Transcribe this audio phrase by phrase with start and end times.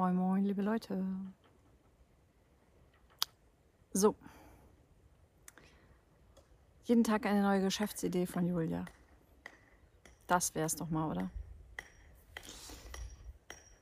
[0.00, 1.04] Moin, moin, liebe Leute.
[3.92, 4.14] So.
[6.86, 8.86] Jeden Tag eine neue Geschäftsidee von Julia.
[10.26, 11.28] Das wär's doch mal, oder?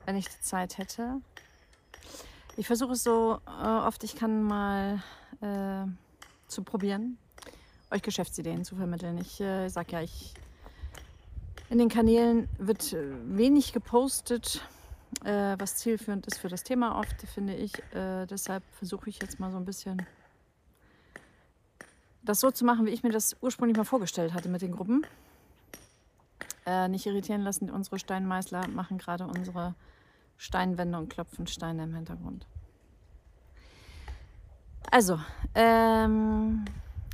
[0.07, 1.21] Wenn ich die Zeit hätte.
[2.57, 5.01] Ich versuche es so äh, oft ich kann mal
[5.41, 5.87] äh,
[6.49, 7.17] zu probieren,
[7.93, 9.19] euch Geschäftsideen zu vermitteln.
[9.19, 10.35] Ich äh, sag ja, ich
[11.71, 14.69] in den Kanälen wird äh, wenig gepostet
[15.25, 17.75] äh, was zielführend ist für das Thema oft, finde ich.
[17.95, 20.07] Äh, deshalb versuche ich jetzt mal so ein bisschen
[22.23, 25.07] das so zu machen, wie ich mir das ursprünglich mal vorgestellt hatte mit den Gruppen.
[26.67, 29.75] Äh, nicht irritieren lassen, unsere Steinmeißler machen gerade unsere
[30.37, 32.47] Steinwände und klopfen Steine im Hintergrund.
[34.91, 35.19] Also,
[35.55, 36.65] ähm,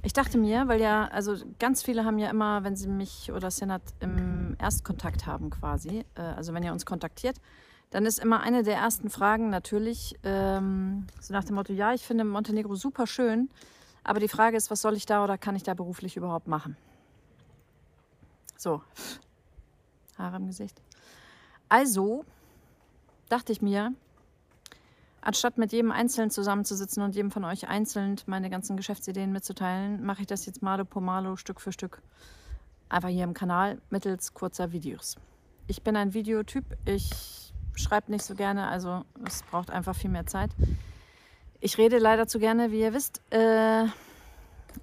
[0.02, 3.50] ich dachte mir, weil ja, also ganz viele haben ja immer, wenn sie mich oder
[3.50, 7.36] Senat im Erstkontakt haben quasi, äh, also wenn ihr uns kontaktiert,
[7.94, 12.02] dann ist immer eine der ersten Fragen natürlich ähm, so nach dem Motto, ja, ich
[12.02, 13.48] finde Montenegro super schön,
[14.02, 16.76] aber die Frage ist, was soll ich da oder kann ich da beruflich überhaupt machen?
[18.56, 18.82] So,
[20.18, 20.82] Haare im Gesicht.
[21.68, 22.24] Also
[23.28, 23.94] dachte ich mir,
[25.20, 30.22] anstatt mit jedem Einzelnen zusammenzusitzen und jedem von euch einzeln meine ganzen Geschäftsideen mitzuteilen, mache
[30.22, 32.02] ich das jetzt malo po malo, Stück für Stück,
[32.88, 35.14] einfach hier im Kanal mittels kurzer Videos.
[35.68, 36.64] Ich bin ein Videotyp.
[36.86, 37.43] Ich
[37.74, 40.50] schreibt nicht so gerne, also es braucht einfach viel mehr Zeit.
[41.60, 43.84] Ich rede leider zu gerne, wie ihr wisst, äh,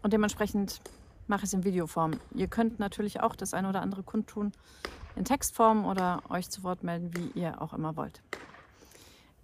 [0.01, 0.81] und dementsprechend
[1.27, 2.13] mache ich es in Videoform.
[2.33, 4.51] Ihr könnt natürlich auch das eine oder andere kundtun
[5.15, 8.21] in Textform oder euch zu Wort melden, wie ihr auch immer wollt.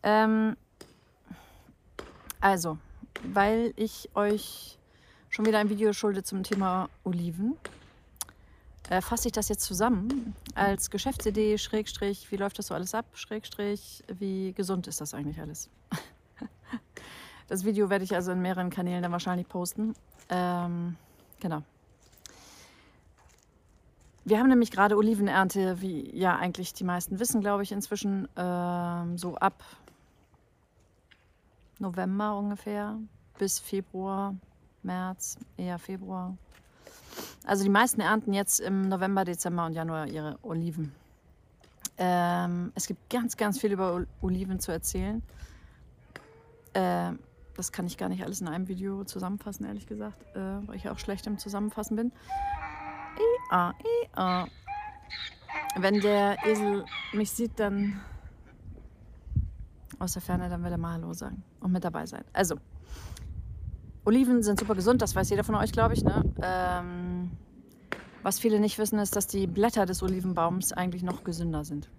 [0.03, 0.55] Ähm,
[2.39, 2.77] also,
[3.23, 4.77] weil ich euch
[5.29, 7.57] schon wieder ein Video schulde zum Thema Oliven,
[8.89, 13.05] äh, fasse ich das jetzt zusammen als Geschäftsidee, Schrägstrich, wie läuft das so alles ab,
[13.13, 15.69] Schrägstrich, wie gesund ist das eigentlich alles?
[17.47, 19.93] das Video werde ich also in mehreren Kanälen dann wahrscheinlich posten.
[20.29, 20.95] Ähm,
[21.39, 21.63] genau.
[24.23, 29.17] Wir haben nämlich gerade Olivenernte, wie ja eigentlich die meisten wissen, glaube ich, inzwischen ähm,
[29.17, 29.63] so ab
[31.79, 32.97] November ungefähr
[33.37, 34.35] bis Februar,
[34.83, 36.35] März, eher Februar
[37.47, 40.93] also die meisten ernten jetzt im November, Dezember und Januar ihre Oliven.
[41.97, 45.23] Ähm, es gibt ganz, ganz viel über Oliven zu erzählen.
[46.73, 47.13] Äh,
[47.55, 50.89] das kann ich gar nicht alles in einem Video zusammenfassen, ehrlich gesagt, äh, weil ich
[50.89, 52.11] auch schlecht im Zusammenfassen bin.
[53.51, 53.73] Ia,
[54.19, 54.47] ia.
[55.77, 57.99] Wenn der Esel mich sieht, dann
[59.99, 62.23] aus der Ferne, dann will er mal Hallo sagen und mit dabei sein.
[62.33, 62.57] Also,
[64.07, 66.01] Oliven sind super gesund, das weiß jeder von euch, glaube ich.
[66.01, 66.23] Ne?
[66.41, 67.29] Ähm,
[68.23, 71.89] was viele nicht wissen, ist, dass die Blätter des Olivenbaums eigentlich noch gesünder sind.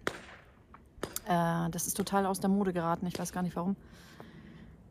[1.26, 3.76] Äh, das ist total aus der Mode geraten, ich weiß gar nicht warum.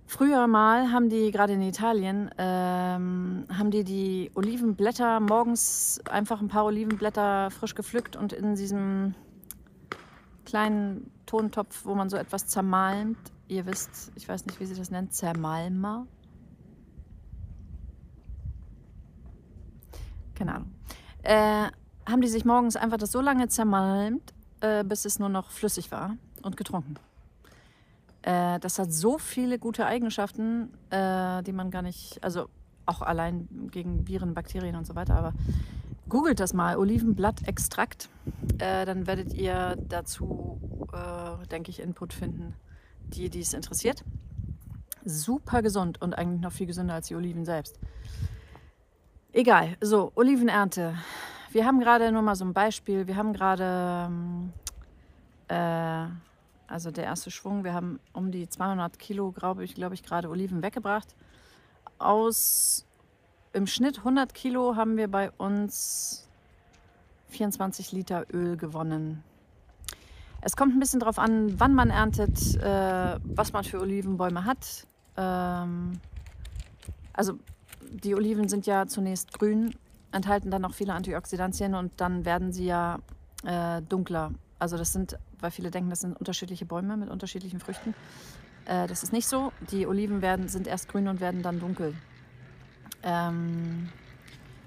[0.05, 6.49] Früher mal haben die, gerade in Italien, ähm, haben die die Olivenblätter morgens einfach ein
[6.49, 9.15] paar Olivenblätter frisch gepflückt und in diesem
[10.45, 13.17] kleinen Tontopf, wo man so etwas zermalmt,
[13.47, 16.05] ihr wisst, ich weiß nicht, wie sie das nennt, Zermalmer,
[20.37, 20.71] keine Ahnung,
[21.23, 21.67] äh,
[22.09, 25.91] haben die sich morgens einfach das so lange zermalmt, äh, bis es nur noch flüssig
[25.91, 26.95] war und getrunken.
[28.21, 32.47] Äh, das hat so viele gute Eigenschaften, äh, die man gar nicht, also
[32.85, 35.33] auch allein gegen Viren, Bakterien und so weiter, aber
[36.07, 38.09] googelt das mal, Olivenblattextrakt,
[38.59, 40.59] äh, dann werdet ihr dazu,
[40.93, 42.53] äh, denke ich, Input finden,
[43.07, 44.03] die dies interessiert.
[45.03, 47.79] Super gesund und eigentlich noch viel gesünder als die Oliven selbst.
[49.37, 50.95] Egal, so, Olivenernte.
[51.51, 53.05] Wir haben gerade nur mal so ein Beispiel.
[53.05, 54.51] Wir haben gerade, ähm,
[55.47, 56.07] äh,
[56.65, 60.31] also der erste Schwung, wir haben um die 200 Kilo, glaube ich, glaube ich, gerade
[60.31, 61.15] Oliven weggebracht.
[61.99, 62.87] Aus
[63.53, 66.27] im Schnitt 100 Kilo haben wir bei uns
[67.27, 69.23] 24 Liter Öl gewonnen.
[70.41, 74.87] Es kommt ein bisschen darauf an, wann man erntet, äh, was man für Olivenbäume hat.
[75.15, 75.99] Ähm,
[77.13, 77.37] also
[77.91, 79.75] die Oliven sind ja zunächst grün,
[80.11, 82.99] enthalten dann auch viele Antioxidantien und dann werden sie ja
[83.43, 84.31] äh, dunkler.
[84.59, 87.93] Also das sind, weil viele denken, das sind unterschiedliche Bäume mit unterschiedlichen Früchten.
[88.65, 89.51] Äh, das ist nicht so.
[89.71, 91.93] Die Oliven werden, sind erst grün und werden dann dunkel.
[93.03, 93.89] Ähm,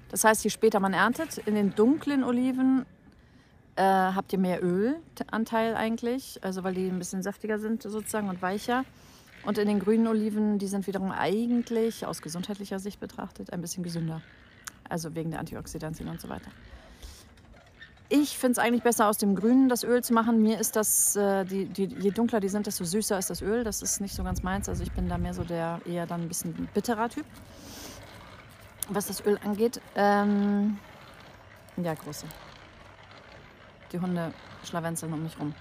[0.09, 2.85] das heißt, je später man erntet, in den dunklen Oliven
[3.75, 8.41] äh, habt ihr mehr Ölanteil eigentlich, also weil die ein bisschen saftiger sind sozusagen und
[8.41, 8.83] weicher.
[9.43, 13.83] Und in den grünen Oliven, die sind wiederum eigentlich aus gesundheitlicher Sicht betrachtet ein bisschen
[13.83, 14.21] gesünder.
[14.87, 16.51] Also wegen der Antioxidantien und so weiter.
[18.09, 20.43] ich finde es eigentlich besser, aus dem Grünen das Öl zu machen.
[20.43, 23.63] Mir ist das, äh, die, die, je dunkler die sind, desto süßer ist das Öl.
[23.63, 24.67] Das ist nicht so ganz meins.
[24.67, 27.25] Also ich bin da mehr so der eher dann ein bisschen bitterer Typ,
[28.89, 29.79] was das Öl angeht.
[29.95, 30.77] Ähm,
[31.77, 32.25] ja, große.
[33.93, 34.33] Die Hunde
[34.65, 35.53] schlawenzeln um mich rum.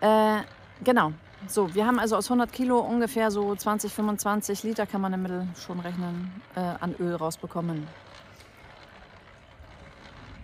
[0.00, 0.42] Äh,
[0.84, 1.12] genau.
[1.46, 5.22] So, wir haben also aus 100 Kilo ungefähr so 20, 25 Liter kann man im
[5.22, 7.86] Mittel schon rechnen, äh, an Öl rausbekommen.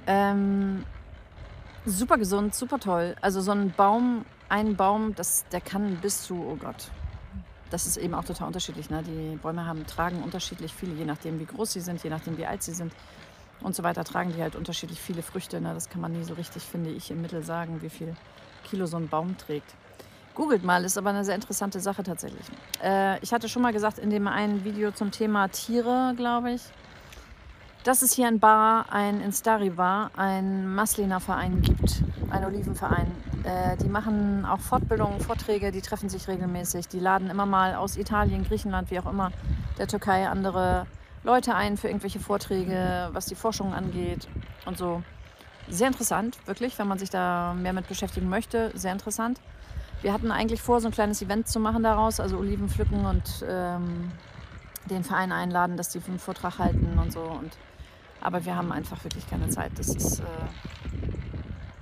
[0.07, 0.85] Ähm,
[1.87, 3.17] super gesund, super toll.
[3.21, 6.91] Also so ein Baum, ein Baum, das, der kann bis zu, oh Gott,
[7.71, 8.91] das ist eben auch total unterschiedlich.
[8.91, 9.03] Ne?
[9.03, 12.47] Die Bäume haben, tragen unterschiedlich viele, je nachdem wie groß sie sind, je nachdem wie
[12.47, 12.93] alt sie sind
[13.61, 15.61] und so weiter, tragen die halt unterschiedlich viele Früchte.
[15.61, 15.73] Ne?
[15.75, 18.15] Das kann man nie so richtig, finde ich, im Mittel sagen, wie viel
[18.65, 19.75] Kilo so ein Baum trägt.
[20.35, 22.47] Googelt mal, ist aber eine sehr interessante Sache tatsächlich.
[22.83, 26.63] Äh, ich hatte schon mal gesagt in dem einen Video zum Thema Tiere, glaube ich,
[27.85, 33.11] dass es hier in Bar, ein in Stariva, ein Maslina-Verein gibt, ein Olivenverein.
[33.45, 36.89] Äh, die machen auch Fortbildungen, Vorträge, die treffen sich regelmäßig.
[36.89, 39.33] Die laden immer mal aus Italien, Griechenland, wie auch immer,
[39.79, 40.87] der Türkei andere
[41.25, 44.29] Leute ein für irgendwelche Vorträge, was die Forschung angeht
[44.65, 45.03] und so.
[45.69, 48.73] Sehr interessant, wirklich, wenn man sich da mehr mit beschäftigen möchte.
[48.75, 49.41] Sehr interessant.
[50.03, 53.45] Wir hatten eigentlich vor, so ein kleines Event zu machen daraus, also Oliven pflücken und
[53.49, 54.11] ähm,
[54.91, 57.21] den Verein einladen, dass die einen Vortrag halten und so.
[57.21, 57.57] Und,
[58.21, 59.73] aber wir haben einfach wirklich keine Zeit.
[59.77, 60.25] Das ist äh,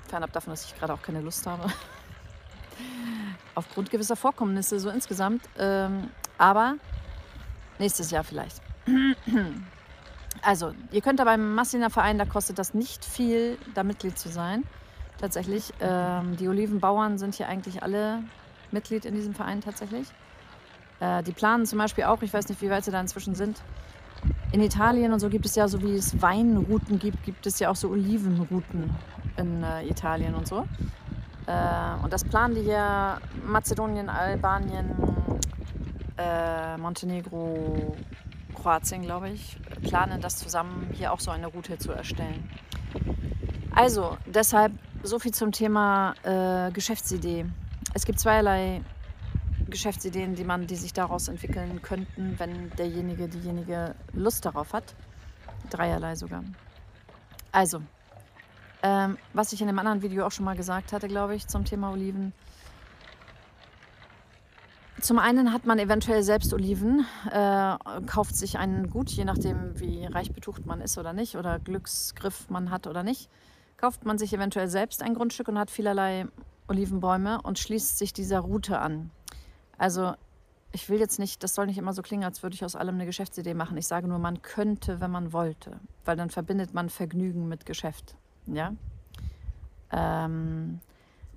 [0.09, 1.67] fernab davon, dass ich gerade auch keine Lust habe.
[3.55, 5.49] Aufgrund gewisser Vorkommnisse so insgesamt.
[5.59, 6.75] Ähm, aber
[7.79, 8.61] nächstes Jahr vielleicht.
[10.43, 14.29] Also, ihr könnt da beim Massiner Verein, da kostet das nicht viel, da Mitglied zu
[14.29, 14.63] sein.
[15.21, 15.73] Tatsächlich.
[15.81, 18.23] Ähm, die Olivenbauern sind hier eigentlich alle
[18.71, 20.09] Mitglied in diesem Verein tatsächlich.
[20.99, 23.61] Äh, die planen zum Beispiel auch, ich weiß nicht, wie weit sie da inzwischen sind.
[24.53, 27.71] In Italien und so gibt es ja, so wie es Weinrouten gibt, gibt es ja
[27.71, 28.91] auch so Olivenrouten
[29.37, 30.67] in äh, Italien und so.
[31.47, 34.91] Äh, und das planen die hier Mazedonien, Albanien,
[36.17, 37.95] äh, Montenegro,
[38.55, 42.49] Kroatien, glaube ich, planen das zusammen, hier auch so eine Route zu erstellen.
[43.75, 47.47] Also, deshalb so viel zum Thema äh, Geschäftsidee.
[47.95, 48.83] Es gibt zweierlei
[49.69, 54.95] Geschäftsideen, die, man, die sich daraus entwickeln könnten, wenn derjenige, diejenige Lust darauf hat.
[55.71, 56.45] Dreierlei sogar.
[57.53, 57.83] Also,
[58.83, 61.65] ähm, was ich in einem anderen Video auch schon mal gesagt hatte, glaube ich, zum
[61.65, 62.33] Thema Oliven.
[65.01, 67.77] Zum einen hat man eventuell selbst Oliven, äh,
[68.07, 72.51] kauft sich einen Gut, je nachdem, wie reich betucht man ist oder nicht, oder Glücksgriff
[72.51, 73.31] man hat oder nicht
[73.81, 76.27] kauft man sich eventuell selbst ein Grundstück und hat vielerlei
[76.69, 79.11] Olivenbäume und schließt sich dieser Route an.
[79.79, 80.13] Also
[80.71, 82.97] ich will jetzt nicht, das soll nicht immer so klingen, als würde ich aus allem
[82.97, 83.79] eine Geschäftsidee machen.
[83.79, 88.17] Ich sage nur, man könnte, wenn man wollte, weil dann verbindet man Vergnügen mit Geschäft.
[88.47, 88.75] Ja.
[89.91, 90.81] Ähm,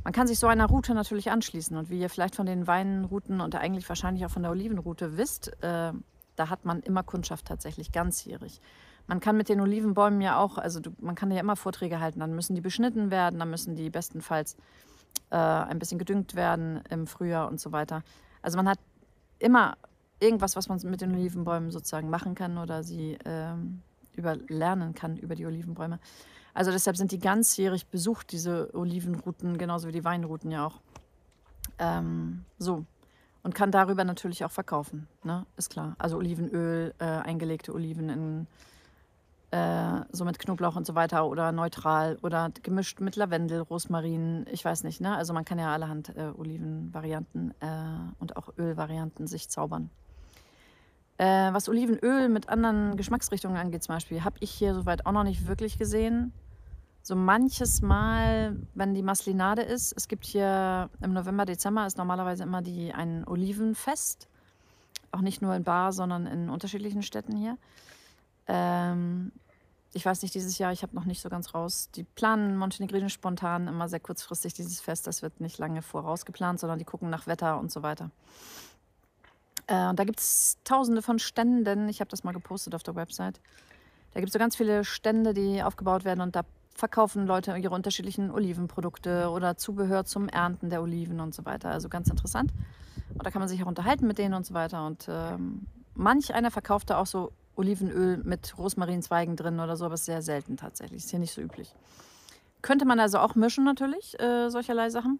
[0.04, 3.40] man kann sich so einer Route natürlich anschließen und wie ihr vielleicht von den Weinrouten
[3.40, 5.94] und eigentlich wahrscheinlich auch von der Olivenroute wisst, äh,
[6.36, 8.60] da hat man immer Kundschaft tatsächlich ganzjährig.
[9.08, 12.20] Man kann mit den Olivenbäumen ja auch, also du, man kann ja immer Vorträge halten,
[12.20, 14.56] dann müssen die beschnitten werden, dann müssen die bestenfalls
[15.30, 18.04] äh, ein bisschen gedüngt werden im Frühjahr und so weiter.
[18.42, 18.80] Also man hat
[19.40, 19.78] immer
[20.20, 23.82] irgendwas, was man mit den Olivenbäumen sozusagen machen kann oder sie ähm,
[24.16, 24.38] über
[24.94, 26.00] kann über die Olivenbäume.
[26.54, 30.80] Also deshalb sind die ganzjährig besucht, diese Olivenrouten, genauso wie die Weinrouten ja auch.
[31.80, 32.86] Ähm, so.
[33.42, 35.46] Und kann darüber natürlich auch verkaufen, ne?
[35.58, 35.96] ist klar.
[35.98, 38.48] Also Olivenöl, äh, eingelegte Oliven in
[39.54, 44.66] äh, so mit Knoblauch und so weiter oder neutral oder gemischt mit Lavendel, Rosmarin, ich
[44.66, 45.00] weiß nicht.
[45.00, 45.16] Ne?
[45.16, 47.66] Also man kann ja allerhand äh, Olivenvarianten äh,
[48.18, 49.92] und auch Ölvarianten sich zaubern.
[51.20, 55.24] Äh, was Olivenöl mit anderen Geschmacksrichtungen angeht, zum Beispiel, habe ich hier soweit auch noch
[55.24, 56.34] nicht wirklich gesehen.
[57.04, 62.42] So manches Mal, wenn die Maslinade ist, es gibt hier im November, Dezember ist normalerweise
[62.42, 64.28] immer die, ein Olivenfest.
[65.12, 67.60] Auch nicht nur in Bar, sondern in unterschiedlichen Städten hier.
[68.48, 69.32] Ähm,
[69.94, 71.90] ich weiß nicht, dieses Jahr, ich habe noch nicht so ganz raus.
[71.96, 75.06] Die planen montenegrinisch spontan immer sehr kurzfristig dieses Fest.
[75.06, 78.10] Das wird nicht lange vorausgeplant, sondern die gucken nach Wetter und so weiter.
[79.68, 81.88] Äh, und da gibt es tausende von Ständen.
[81.90, 83.40] Ich habe das mal gepostet auf der Website.
[84.14, 86.44] Da gibt es so ganz viele Stände, die aufgebaut werden und da
[86.76, 91.70] verkaufen Leute ihre unterschiedlichen Olivenprodukte oder Zubehör zum Ernten der Oliven und so weiter.
[91.70, 92.52] Also ganz interessant.
[93.14, 94.86] Und da kann man sich auch unterhalten mit denen und so weiter.
[94.88, 99.96] Und ähm, manch einer verkauft da auch so Olivenöl mit Rosmarinzweigen drin oder so, aber
[99.96, 101.04] ist sehr selten tatsächlich.
[101.04, 101.74] Ist hier nicht so üblich.
[102.62, 105.20] Könnte man also auch mischen natürlich, äh, solcherlei Sachen.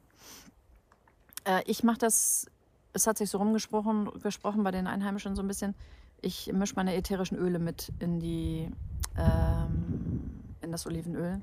[1.44, 2.48] Äh, ich mache das,
[2.94, 5.76] es hat sich so rumgesprochen gesprochen bei den Einheimischen so ein bisschen.
[6.22, 8.72] Ich mische meine ätherischen Öle mit in die,
[9.18, 11.42] ähm, in das Olivenöl.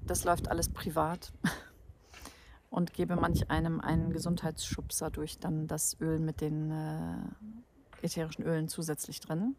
[0.00, 1.32] das läuft alles privat
[2.70, 8.68] und gebe manch einem einen Gesundheitsschubser durch dann das Öl mit den äh, ätherischen Ölen
[8.68, 9.54] zusätzlich drin,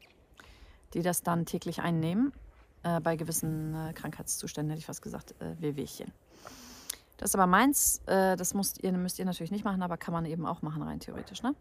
[0.95, 2.33] die das dann täglich einnehmen.
[2.81, 6.11] Äh, bei gewissen äh, Krankheitszuständen hätte ich fast gesagt, äh, Wehwehchen.
[7.17, 10.13] Das ist aber meins, äh, das müsst ihr, müsst ihr natürlich nicht machen, aber kann
[10.13, 11.43] man eben auch machen, rein theoretisch.
[11.43, 11.55] Ne?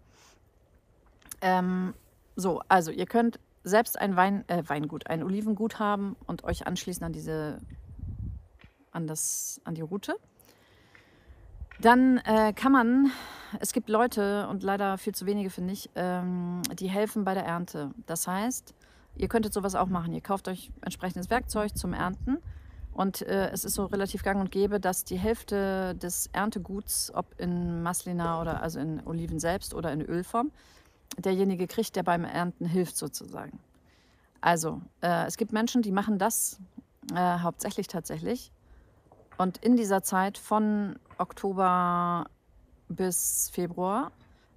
[1.41, 1.95] Ähm,
[2.37, 7.05] so, also ihr könnt selbst ein Wein, äh, Weingut, ein Olivengut haben und euch anschließen
[7.05, 7.59] an diese,
[8.91, 10.17] an das, an die Route.
[11.81, 13.11] Dann äh, kann man,
[13.61, 17.45] es gibt Leute und leider viel zu wenige finde ich, ähm, die helfen bei der
[17.45, 17.91] Ernte.
[18.07, 18.75] Das heißt,
[19.17, 20.13] ihr könntet sowas auch machen.
[20.13, 22.39] Ihr kauft euch entsprechendes Werkzeug zum Ernten
[22.95, 27.27] und äh, es ist so relativ gang und gäbe, dass die Hälfte des Ernteguts, ob
[27.39, 30.53] in Maslina oder also in Oliven selbst oder in Ölform,
[31.19, 33.59] derjenige kriegt, der beim Ernten hilft sozusagen.
[34.41, 36.61] Also, äh, es gibt Menschen, die machen das
[37.13, 38.53] äh, hauptsächlich tatsächlich.
[39.39, 42.27] Und in dieser Zeit von Oktober
[42.89, 44.13] bis Februar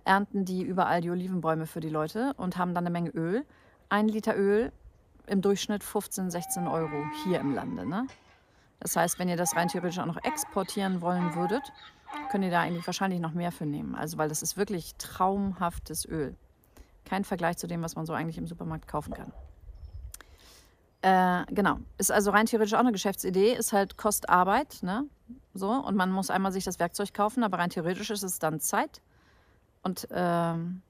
[0.06, 3.46] ernten die überall die Olivenbäume für die Leute und haben dann eine Menge Öl.
[3.90, 4.72] Ein Liter Öl
[5.28, 7.86] im Durchschnitt 15, 16 Euro hier im Lande.
[7.86, 8.08] Ne?
[8.80, 11.72] Das heißt, wenn ihr das rein theoretisch auch noch exportieren wollen würdet,
[12.30, 13.96] könnt ihr da eigentlich wahrscheinlich noch mehr für nehmen.
[13.96, 16.36] Also, weil das ist wirklich traumhaftes Öl.
[17.06, 19.32] Kein Vergleich zu dem, was man so eigentlich im Supermarkt kaufen kann.
[21.02, 21.78] Äh, genau.
[21.98, 25.06] Ist also rein theoretisch auch eine Geschäftsidee, ist halt kostet Arbeit, ne?
[25.54, 28.60] So, und man muss einmal sich das Werkzeug kaufen, aber rein theoretisch ist es dann
[28.60, 29.02] Zeit
[29.84, 30.82] und ähm,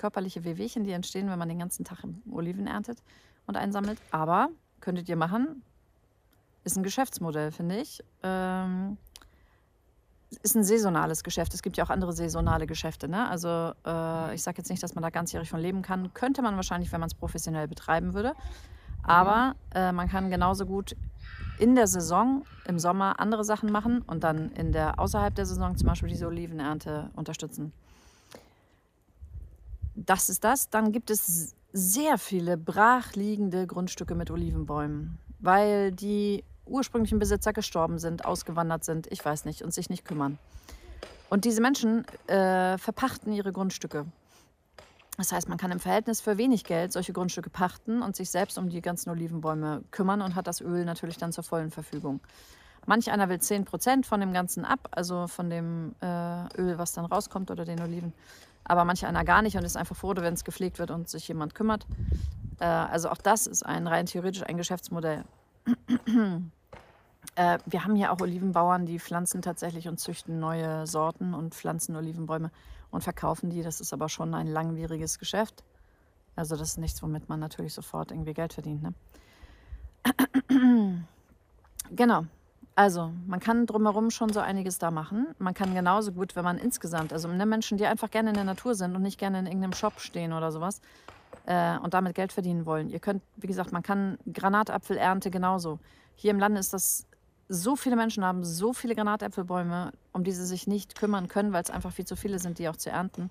[0.00, 1.98] körperliche Wehwehchen, die entstehen, wenn man den ganzen Tag
[2.30, 3.02] Oliven erntet
[3.46, 4.00] und einsammelt.
[4.10, 4.48] Aber
[4.80, 5.62] könntet ihr machen,
[6.64, 8.02] ist ein Geschäftsmodell, finde ich.
[8.22, 8.96] Ähm,
[10.42, 11.52] ist ein saisonales Geschäft.
[11.52, 13.08] Es gibt ja auch andere saisonale Geschäfte.
[13.08, 13.28] Ne?
[13.28, 16.14] Also äh, ich sage jetzt nicht, dass man da ganzjährig von leben kann.
[16.14, 18.34] Könnte man wahrscheinlich, wenn man es professionell betreiben würde.
[19.02, 20.96] Aber äh, man kann genauso gut
[21.58, 25.76] in der Saison im Sommer andere Sachen machen und dann in der außerhalb der Saison
[25.76, 27.72] zum Beispiel diese Olivenernte unterstützen.
[29.94, 30.70] Das ist das.
[30.70, 38.24] Dann gibt es sehr viele brachliegende Grundstücke mit Olivenbäumen, weil die ursprünglichen Besitzer gestorben sind,
[38.24, 40.38] ausgewandert sind, ich weiß nicht, und sich nicht kümmern.
[41.28, 44.06] Und diese Menschen äh, verpachten ihre Grundstücke.
[45.16, 48.56] Das heißt, man kann im Verhältnis für wenig Geld solche Grundstücke pachten und sich selbst
[48.58, 52.20] um die ganzen Olivenbäume kümmern und hat das Öl natürlich dann zur vollen Verfügung.
[52.86, 57.04] Manch einer will 10% von dem Ganzen ab, also von dem äh, Öl, was dann
[57.04, 58.12] rauskommt oder den Oliven.
[58.64, 61.26] Aber manch einer gar nicht und ist einfach froh, wenn es gepflegt wird und sich
[61.28, 61.86] jemand kümmert.
[62.60, 65.24] Äh, also auch das ist ein rein theoretisch ein Geschäftsmodell.
[67.36, 71.94] Äh, wir haben hier auch Olivenbauern, die pflanzen tatsächlich und züchten neue Sorten und pflanzen
[71.94, 72.50] Olivenbäume
[72.90, 73.62] und verkaufen die.
[73.62, 75.62] Das ist aber schon ein langwieriges Geschäft.
[76.34, 78.82] Also das ist nichts, womit man natürlich sofort irgendwie Geld verdient.
[78.82, 78.94] Ne?
[81.90, 82.24] genau.
[82.80, 85.26] Also man kann drumherum schon so einiges da machen.
[85.38, 88.44] Man kann genauso gut, wenn man insgesamt, also ne, Menschen, die einfach gerne in der
[88.44, 90.80] Natur sind und nicht gerne in irgendeinem Shop stehen oder sowas
[91.44, 92.88] äh, und damit Geld verdienen wollen.
[92.88, 95.78] Ihr könnt, wie gesagt, man kann Granatapfelernte genauso.
[96.16, 97.04] Hier im Lande ist das
[97.50, 101.62] so viele Menschen haben so viele Granatäpfelbäume, um die sie sich nicht kümmern können, weil
[101.62, 103.28] es einfach viel zu viele sind, die auch zu ernten.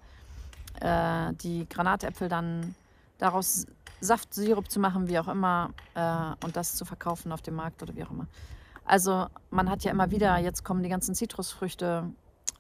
[0.80, 2.76] Äh, die Granatäpfel dann
[3.18, 3.66] daraus
[4.00, 7.82] Saft, Sirup zu machen, wie auch immer, äh, und das zu verkaufen auf dem Markt
[7.82, 8.28] oder wie auch immer.
[8.90, 12.12] Also man hat ja immer wieder, jetzt kommen die ganzen Zitrusfrüchte,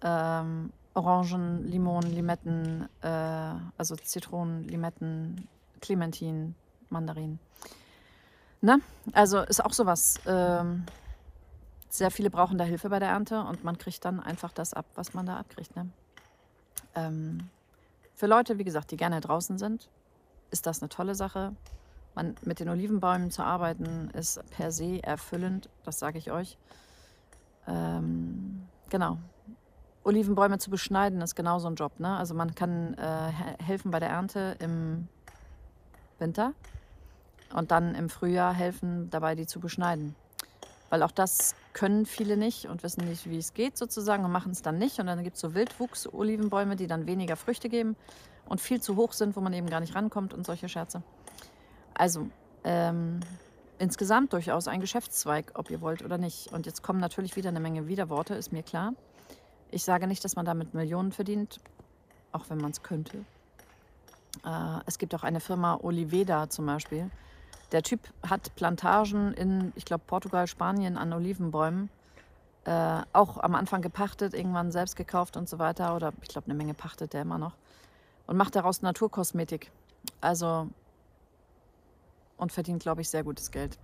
[0.03, 5.47] ähm, Orangen, Limonen, Limetten, äh, also Zitronen, Limetten,
[5.81, 6.53] Clementinen,
[6.89, 7.39] Mandarinen.
[8.61, 8.79] Ne?
[9.11, 10.19] Also ist auch sowas.
[10.27, 10.85] Ähm,
[11.89, 14.85] sehr viele brauchen da Hilfe bei der Ernte und man kriegt dann einfach das ab,
[14.93, 15.75] was man da abkriegt.
[15.75, 15.89] Ne?
[16.93, 17.49] Ähm,
[18.13, 19.89] für Leute, wie gesagt, die gerne draußen sind,
[20.51, 21.55] ist das eine tolle Sache.
[22.15, 26.57] Man, mit den Olivenbäumen zu arbeiten ist per se erfüllend, das sage ich euch.
[27.67, 29.17] Ähm, genau.
[30.03, 31.99] Olivenbäume zu beschneiden ist genauso ein Job.
[31.99, 32.17] Ne?
[32.17, 33.31] Also man kann äh,
[33.63, 35.07] helfen bei der Ernte im
[36.17, 36.53] Winter
[37.53, 40.15] und dann im Frühjahr helfen dabei, die zu beschneiden.
[40.89, 44.51] Weil auch das können viele nicht und wissen nicht, wie es geht sozusagen und machen
[44.51, 44.99] es dann nicht.
[44.99, 47.95] Und dann gibt es so Wildwuchs-Olivenbäume, die dann weniger Früchte geben
[48.45, 51.03] und viel zu hoch sind, wo man eben gar nicht rankommt und solche Scherze.
[51.99, 52.29] Also
[52.63, 53.19] ähm,
[53.77, 56.51] insgesamt durchaus ein Geschäftszweig, ob ihr wollt oder nicht.
[56.53, 58.93] Und jetzt kommen natürlich wieder eine Menge Widerworte, ist mir klar.
[59.69, 61.59] Ich sage nicht, dass man damit Millionen verdient,
[62.31, 63.17] auch wenn man es könnte.
[64.45, 67.11] Äh, es gibt auch eine Firma Oliveda zum Beispiel,
[67.73, 71.89] der Typ hat Plantagen in, ich glaube, Portugal, Spanien an Olivenbäumen.
[72.63, 75.95] Äh, auch am Anfang gepachtet, irgendwann selbst gekauft und so weiter.
[75.95, 77.53] Oder ich glaube, eine Menge pachtet der immer noch.
[78.25, 79.71] Und macht daraus Naturkosmetik.
[80.21, 80.69] Also,
[82.39, 83.77] und verdient, glaube ich, sehr gutes Geld.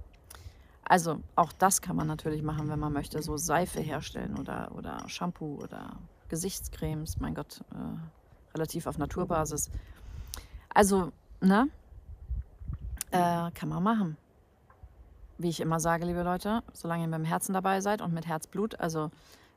[0.88, 5.07] Also auch das kann man natürlich machen, wenn man möchte, so Seife herstellen oder, oder
[5.07, 5.97] Shampoo oder
[6.29, 9.69] Gesichtscremes, mein Gott, äh, relativ auf Naturbasis.
[10.69, 11.69] Also, ne?
[13.12, 14.17] Äh, kann man machen.
[15.38, 18.27] Wie ich immer sage, liebe Leute, solange ihr mit dem Herzen dabei seid und mit
[18.27, 19.12] Herzblut, also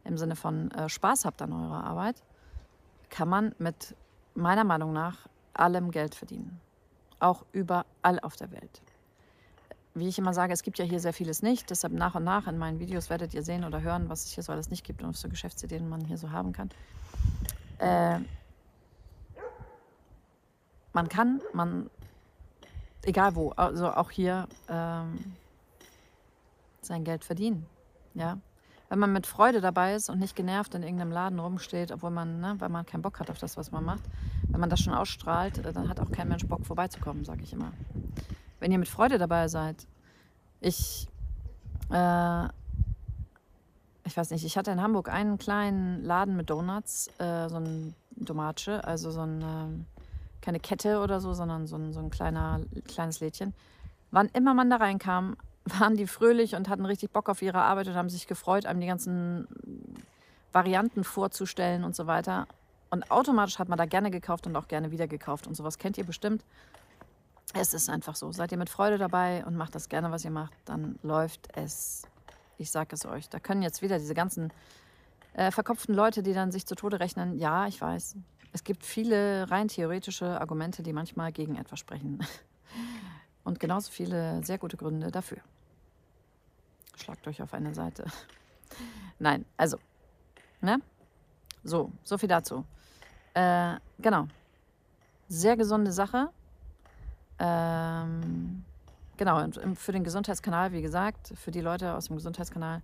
[0.05, 2.23] im Sinne von äh, Spaß habt an eurer Arbeit,
[3.11, 3.95] kann man mit
[4.35, 6.61] meiner Meinung nach allem Geld verdienen.
[7.21, 8.83] Auch überall auf der Welt.
[9.99, 11.71] Wie ich immer sage, es gibt ja hier sehr vieles nicht.
[11.71, 14.45] Deshalb nach und nach in meinen Videos werdet ihr sehen oder hören, was es hier
[14.45, 16.71] so alles nicht gibt und was für Geschäftsideen man hier so haben kann.
[17.79, 18.21] Äh,
[20.93, 21.91] man kann, man,
[23.03, 25.35] egal wo, also auch hier, ähm,
[26.81, 27.67] sein Geld verdienen.
[28.15, 28.39] Ja?
[28.89, 32.41] Wenn man mit Freude dabei ist und nicht genervt in irgendeinem Laden rumsteht, obwohl man,
[32.41, 34.03] ne, weil man keinen Bock hat auf das, was man macht,
[34.49, 37.53] wenn man das schon ausstrahlt, äh, dann hat auch kein Mensch Bock vorbeizukommen, sage ich
[37.53, 37.73] immer.
[38.61, 39.87] Wenn ihr mit Freude dabei seid,
[40.61, 41.09] ich,
[41.91, 42.45] äh,
[44.05, 47.95] ich weiß nicht, ich hatte in Hamburg einen kleinen Laden mit Donuts, äh, so ein
[48.17, 50.01] Domatsche, also so ein, äh,
[50.41, 53.55] keine Kette oder so, sondern so ein, so ein kleiner, kleines Lädchen.
[54.11, 57.89] Wann immer man da reinkam, waren die fröhlich und hatten richtig Bock auf ihre Arbeit
[57.89, 59.47] und haben sich gefreut, einem die ganzen
[60.53, 62.47] Varianten vorzustellen und so weiter.
[62.91, 65.99] Und automatisch hat man da gerne gekauft und auch gerne wieder gekauft und sowas kennt
[65.99, 66.43] ihr bestimmt.
[67.55, 68.31] Es ist einfach so.
[68.33, 72.03] Seid ihr mit Freude dabei und macht das gerne, was ihr macht, dann läuft es.
[72.59, 73.29] Ich sage es euch.
[73.29, 74.53] Da können jetzt wieder diese ganzen
[75.35, 77.39] äh, verkopften Leute, die dann sich zu Tode rechnen.
[77.39, 78.17] Ja, ich weiß.
[78.53, 82.19] Es gibt viele rein theoretische Argumente, die manchmal gegen etwas sprechen.
[83.45, 85.39] Und genauso viele sehr gute Gründe dafür.
[86.97, 88.05] Schlagt euch auf eine Seite.
[89.19, 89.79] Nein, also,
[90.61, 90.81] ne?
[91.65, 92.65] So, so viel dazu.
[93.35, 94.27] Äh, genau.
[95.29, 96.31] Sehr gesunde Sache.
[97.39, 98.65] Ähm,
[99.17, 102.83] genau, und für den Gesundheitskanal, wie gesagt, für die Leute aus dem Gesundheitskanal,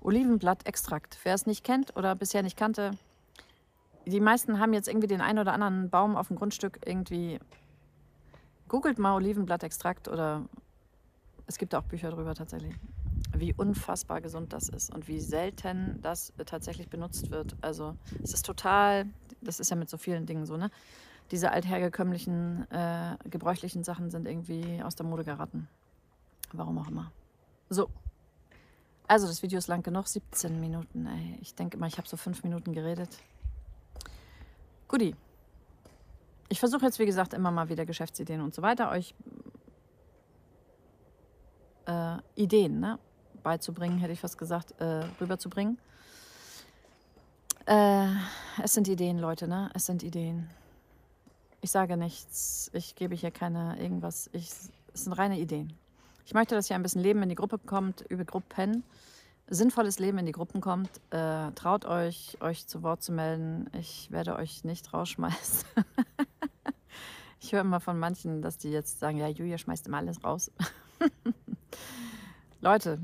[0.00, 1.18] Olivenblattextrakt.
[1.24, 2.92] Wer es nicht kennt oder bisher nicht kannte,
[4.06, 7.40] die meisten haben jetzt irgendwie den einen oder anderen Baum auf dem Grundstück irgendwie.
[8.68, 10.42] Googelt mal Olivenblattextrakt oder
[11.46, 12.74] es gibt auch Bücher darüber tatsächlich
[13.34, 17.56] wie unfassbar gesund das ist und wie selten das tatsächlich benutzt wird.
[17.60, 19.06] Also es ist total,
[19.40, 20.70] das ist ja mit so vielen Dingen so, ne?
[21.30, 25.68] Diese althergekömmlichen, äh, gebräuchlichen Sachen sind irgendwie aus der Mode geraten.
[26.52, 27.10] Warum auch immer.
[27.68, 27.88] So.
[29.08, 31.06] Also das Video ist lang genug, 17 Minuten.
[31.06, 31.38] Ey.
[31.40, 33.10] Ich denke mal, ich habe so fünf Minuten geredet.
[34.88, 35.14] Guti.
[36.48, 39.14] Ich versuche jetzt, wie gesagt, immer mal wieder Geschäftsideen und so weiter euch
[41.86, 42.98] äh, Ideen, ne?
[43.42, 45.78] beizubringen, hätte ich fast gesagt, äh, rüberzubringen.
[47.64, 48.08] Äh,
[48.62, 49.70] es sind Ideen, Leute, ne?
[49.72, 50.50] Es sind Ideen.
[51.66, 54.30] Ich sage nichts, ich gebe hier keine irgendwas.
[54.32, 54.50] Ich,
[54.94, 55.72] es sind reine Ideen.
[56.24, 58.84] Ich möchte, dass hier ein bisschen Leben in die Gruppe kommt, über Gruppen.
[59.48, 60.88] Sinnvolles Leben in die Gruppen kommt.
[61.10, 63.68] Äh, traut euch, euch zu Wort zu melden.
[63.72, 65.64] Ich werde euch nicht rausschmeißen.
[67.40, 70.52] ich höre immer von manchen, dass die jetzt sagen, ja, Julia schmeißt immer alles raus.
[72.60, 73.00] Leute,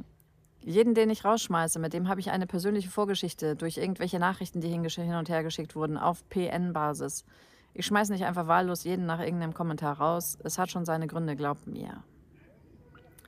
[0.60, 4.68] jeden, den ich rausschmeiße, mit dem habe ich eine persönliche Vorgeschichte durch irgendwelche Nachrichten, die
[4.68, 4.84] hin
[5.16, 7.24] und her geschickt wurden, auf PN-Basis.
[7.74, 10.38] Ich schmeiße nicht einfach wahllos jeden nach irgendeinem Kommentar raus.
[10.44, 12.02] Es hat schon seine Gründe, glaubt mir.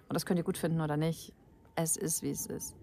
[0.08, 1.32] Und das könnt ihr gut finden oder nicht.
[1.76, 2.76] Es ist, wie es ist.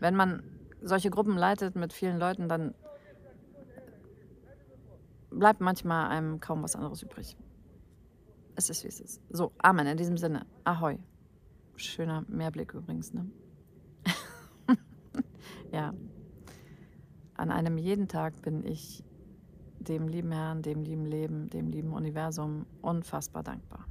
[0.00, 0.42] Wenn man
[0.82, 2.74] solche Gruppen leitet mit vielen Leuten, dann
[5.30, 7.36] bleibt manchmal einem kaum was anderes übrig.
[8.56, 9.22] Es ist, wie es ist.
[9.30, 10.44] So, Amen in diesem Sinne.
[10.64, 10.98] Ahoi.
[11.76, 13.30] Schöner Meerblick übrigens, ne?
[15.72, 15.94] ja.
[17.34, 19.02] An einem jeden Tag bin ich
[19.80, 23.86] dem lieben Herrn, dem lieben Leben, dem lieben Universum unfassbar dankbar.